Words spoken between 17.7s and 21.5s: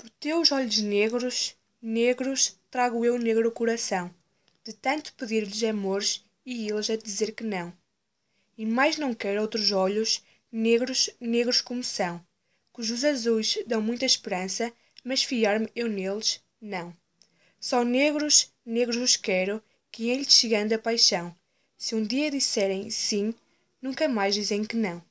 negros negros os quero que em lhes chegando a paixão.